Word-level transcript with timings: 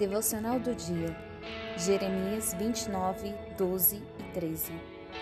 Devocional 0.00 0.58
do 0.58 0.74
dia, 0.74 1.14
Jeremias 1.76 2.54
29, 2.54 3.34
12 3.58 3.96
e 3.96 4.22
13. 4.32 4.72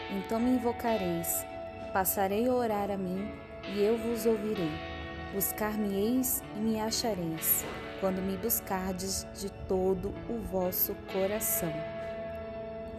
Então 0.09 0.39
me 0.39 0.51
invocareis, 0.51 1.45
passarei 1.93 2.47
a 2.47 2.53
orar 2.53 2.89
a 2.89 2.97
mim, 2.97 3.29
e 3.75 3.83
eu 3.83 3.99
vos 3.99 4.25
ouvirei. 4.25 4.71
Buscar-me-eis 5.35 6.45
e 6.55 6.61
me 6.61 6.79
achareis, 6.79 7.65
quando 7.99 8.23
me 8.23 8.37
buscardes 8.37 9.27
de 9.35 9.51
todo 9.67 10.15
o 10.31 10.39
vosso 10.49 10.95
coração. 11.13 11.73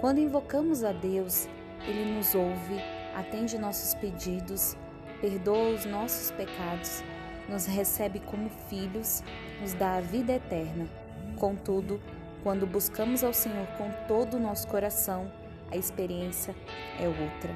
Quando 0.01 0.19
invocamos 0.19 0.83
a 0.83 0.91
Deus, 0.91 1.47
Ele 1.87 2.13
nos 2.13 2.35
ouve, 2.35 2.75
atende 3.15 3.57
nossos 3.57 3.93
pedidos, 3.93 4.75
perdoa 5.21 5.69
os 5.69 5.85
nossos 5.85 6.29
pecados, 6.31 7.01
nos 7.47 7.65
recebe 7.65 8.19
como 8.19 8.49
filhos, 8.67 9.23
nos 9.61 9.73
dá 9.75 9.95
a 9.95 10.01
vida 10.01 10.33
eterna. 10.33 10.85
Contudo, 11.39 12.01
quando 12.43 12.67
buscamos 12.67 13.23
ao 13.23 13.33
Senhor 13.33 13.65
com 13.77 13.89
todo 14.09 14.35
o 14.35 14.39
nosso 14.39 14.67
coração, 14.67 15.31
a 15.71 15.77
experiência 15.77 16.53
é 16.99 17.07
outra. 17.07 17.55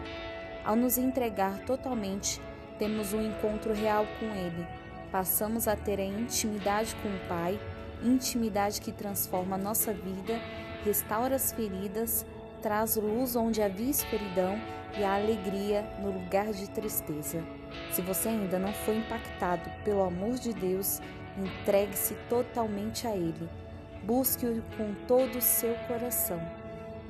Ao 0.63 0.73
nos 0.73 0.97
entregar 0.97 1.59
totalmente, 1.65 2.41
temos 2.79 3.13
um 3.13 3.21
encontro 3.21 3.73
real 3.73 4.05
com 4.19 4.25
Ele. 4.27 4.65
Passamos 5.11 5.67
a 5.67 5.75
ter 5.75 5.99
a 5.99 6.05
intimidade 6.05 6.95
com 7.03 7.09
o 7.09 7.27
Pai, 7.27 7.59
intimidade 8.01 8.79
que 8.79 8.91
transforma 8.91 9.55
a 9.55 9.59
nossa 9.59 9.91
vida, 9.93 10.39
restaura 10.85 11.35
as 11.35 11.52
feridas, 11.52 12.25
traz 12.61 12.95
luz 12.95 13.35
onde 13.35 13.61
havia 13.61 13.91
escuridão 13.91 14.57
e 14.97 15.03
a 15.03 15.15
alegria 15.15 15.81
no 15.99 16.09
lugar 16.09 16.53
de 16.53 16.69
tristeza. 16.69 17.43
Se 17.91 18.02
você 18.02 18.29
ainda 18.29 18.57
não 18.57 18.71
foi 18.71 18.95
impactado 18.97 19.69
pelo 19.83 20.03
amor 20.03 20.35
de 20.35 20.53
Deus, 20.53 21.02
entregue-se 21.38 22.13
totalmente 22.29 23.05
a 23.05 23.13
Ele. 23.13 23.49
Busque-o 24.03 24.62
com 24.75 24.94
todo 25.08 25.38
o 25.38 25.41
seu 25.41 25.73
coração. 25.88 26.41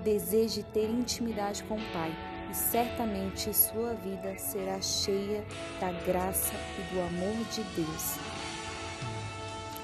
Deseje 0.03 0.61
ter 0.61 0.87
intimidade 0.87 1.63
com 1.63 1.75
o 1.75 1.91
Pai 1.91 2.13
e 2.51 2.55
certamente 2.55 3.51
sua 3.51 3.95
vida 3.95 4.37
será 4.37 4.79
cheia 4.79 5.43
da 5.79 5.91
graça 5.91 6.53
e 6.77 6.93
do 6.93 7.01
amor 7.01 7.35
de 7.51 7.63
Deus. 7.75 8.15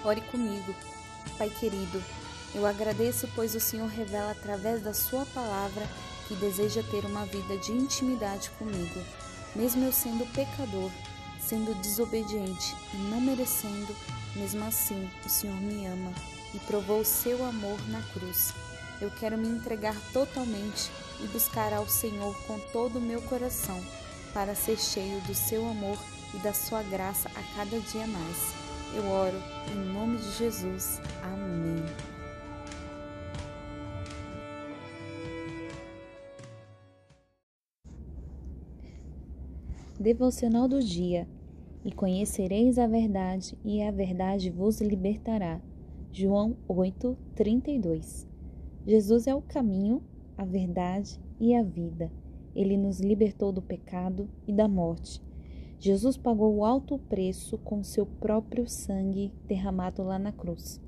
Ore 0.05 0.21
comigo, 0.21 0.75
Pai 1.35 1.49
querido. 1.49 2.03
Eu 2.53 2.63
agradeço, 2.67 3.27
pois 3.33 3.55
o 3.55 3.59
Senhor 3.59 3.87
revela 3.87 4.31
através 4.31 4.83
da 4.83 4.93
Sua 4.93 5.25
palavra 5.33 5.87
que 6.27 6.35
deseja 6.35 6.83
ter 6.91 7.05
uma 7.05 7.25
vida 7.25 7.57
de 7.57 7.71
intimidade 7.71 8.51
comigo, 8.51 9.01
mesmo 9.55 9.83
eu 9.83 9.91
sendo 9.91 10.31
pecador, 10.31 10.91
sendo 11.39 11.73
desobediente 11.81 12.75
e 12.93 12.97
não 12.97 13.19
merecendo, 13.19 13.95
mesmo 14.35 14.63
assim 14.63 15.09
o 15.25 15.29
Senhor 15.29 15.59
me 15.59 15.87
ama 15.87 16.13
e 16.53 16.59
provou 16.59 17.03
seu 17.03 17.43
amor 17.43 17.79
na 17.89 18.01
cruz. 18.13 18.53
Eu 19.01 19.09
quero 19.11 19.37
me 19.37 19.47
entregar 19.47 19.95
totalmente 20.11 20.91
e 21.23 21.27
buscar 21.27 21.73
ao 21.73 21.87
Senhor 21.87 22.35
com 22.45 22.59
todo 22.71 22.97
o 22.97 23.01
meu 23.01 23.21
coração, 23.21 23.79
para 24.33 24.55
ser 24.55 24.77
cheio 24.77 25.19
do 25.21 25.33
seu 25.33 25.67
amor 25.67 25.97
e 26.33 26.37
da 26.39 26.53
sua 26.53 26.83
graça 26.83 27.29
a 27.29 27.55
cada 27.55 27.79
dia 27.79 28.05
mais. 28.07 28.53
Eu 28.95 29.05
oro 29.07 29.37
em 29.71 29.93
nome 29.93 30.17
de 30.17 30.31
Jesus. 30.37 30.99
Amém. 31.23 31.85
Devocional 39.99 40.67
do 40.67 40.81
dia. 40.81 41.27
E 41.83 41.91
conhecereis 41.91 42.77
a 42.77 42.87
verdade, 42.87 43.57
e 43.63 43.81
a 43.81 43.91
verdade 43.91 44.49
vos 44.49 44.81
libertará. 44.81 45.61
João 46.11 46.57
8, 46.67 47.17
32. 47.35 48.27
Jesus 48.85 49.27
é 49.27 49.35
o 49.35 49.41
caminho, 49.41 50.01
a 50.37 50.45
verdade 50.45 51.19
e 51.39 51.55
a 51.55 51.63
vida. 51.63 52.11
Ele 52.55 52.77
nos 52.77 52.99
libertou 52.99 53.51
do 53.51 53.61
pecado 53.61 54.29
e 54.47 54.53
da 54.53 54.67
morte. 54.67 55.21
Jesus 55.79 56.17
pagou 56.17 56.55
o 56.55 56.65
alto 56.65 56.97
preço 56.97 57.57
com 57.57 57.83
seu 57.83 58.05
próprio 58.05 58.67
sangue 58.67 59.31
derramado 59.47 60.03
lá 60.03 60.19
na 60.19 60.31
cruz. 60.31 60.81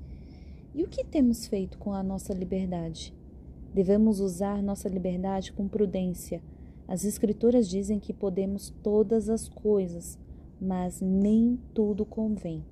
E 0.74 0.82
o 0.82 0.88
que 0.88 1.04
temos 1.04 1.46
feito 1.46 1.78
com 1.78 1.92
a 1.92 2.02
nossa 2.02 2.34
liberdade? 2.34 3.14
Devemos 3.72 4.20
usar 4.20 4.62
nossa 4.62 4.88
liberdade 4.88 5.52
com 5.52 5.66
prudência 5.66 6.42
as 6.86 7.04
Escrituras 7.04 7.68
dizem 7.68 7.98
que 7.98 8.12
podemos 8.12 8.70
todas 8.82 9.28
as 9.28 9.48
coisas, 9.48 10.18
mas 10.60 11.00
nem 11.00 11.58
tudo 11.72 12.04
convém. 12.04 12.62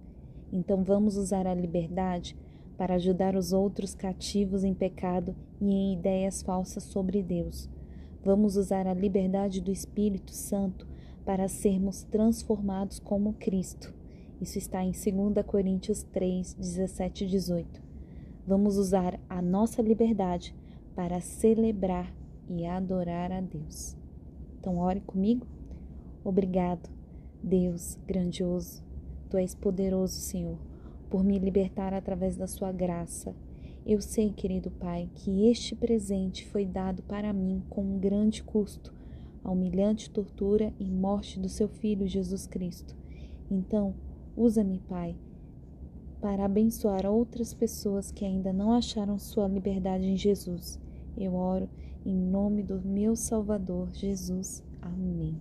Então 0.53 0.83
vamos 0.83 1.17
usar 1.17 1.47
a 1.47 1.55
liberdade 1.55 2.37
para 2.77 2.95
ajudar 2.95 3.37
os 3.37 3.53
outros 3.53 3.95
cativos 3.95 4.65
em 4.65 4.75
pecado 4.75 5.37
e 5.61 5.71
em 5.71 5.93
ideias 5.95 6.43
falsas 6.43 6.85
sobre 6.85 7.23
Deus. 7.23 7.69
Vamos 8.25 8.57
usar 8.57 8.87
a 8.87 8.95
liberdade 8.95 9.61
do 9.61 9.71
Espírito 9.71 10.33
Santo 10.33 10.87
para 11.25 11.49
sermos 11.49 12.03
transformados 12.05 12.99
como 12.99 13.35
Cristo. 13.35 13.95
Isso 14.41 14.59
está 14.59 14.83
em 14.83 14.93
2 14.93 15.45
Coríntios 15.47 16.03
3, 16.05 16.55
17 16.55 17.25
e 17.25 17.27
18. 17.29 17.83
Vamos 18.47 18.77
usar 18.79 19.21
a 19.29 19.43
nossa 19.43 19.83
liberdade 19.83 20.55
para 20.95 21.21
celebrar 21.21 22.13
e 22.49 22.67
adorar 22.67 23.31
a 23.31 23.41
Deus. 23.41 23.97
Então, 24.59 24.79
ore 24.79 25.01
comigo. 25.01 25.47
Obrigado, 26.25 26.91
Deus 27.43 27.99
grandioso. 28.07 28.90
Tu 29.31 29.39
és 29.39 29.55
poderoso, 29.55 30.15
Senhor, 30.15 30.59
por 31.09 31.23
me 31.23 31.39
libertar 31.39 31.95
através 31.95 32.37
da 32.37 32.49
Sua 32.49 32.73
graça. 32.73 33.33
Eu 33.87 34.01
sei, 34.01 34.33
querido 34.33 34.73
Pai, 34.73 35.09
que 35.15 35.49
este 35.49 35.77
presente 35.77 36.45
foi 36.49 36.67
dado 36.67 37.03
para 37.05 37.33
mim 37.33 37.63
com 37.71 37.81
um 37.81 37.99
grande 38.01 38.43
custo, 38.43 38.93
a 39.45 39.51
humilhante 39.53 40.11
tortura 40.11 40.75
e 40.81 40.91
morte 40.91 41.39
do 41.39 41.49
Seu 41.49 41.69
Filho 41.69 42.09
Jesus 42.09 42.45
Cristo. 42.45 42.97
Então, 43.49 43.95
usa-me, 44.37 44.81
Pai, 44.81 45.17
para 46.21 46.45
abençoar 46.45 47.07
outras 47.07 47.55
pessoas 47.55 48.11
que 48.11 48.25
ainda 48.25 48.53
não 48.53 48.73
acharam 48.73 49.17
sua 49.17 49.47
liberdade 49.47 50.07
em 50.07 50.17
Jesus. 50.17 50.79
Eu 51.17 51.35
oro 51.35 51.69
em 52.05 52.17
nome 52.17 52.65
do 52.65 52.81
meu 52.83 53.15
Salvador 53.15 53.91
Jesus. 53.93 54.63
Amém. 54.83 55.41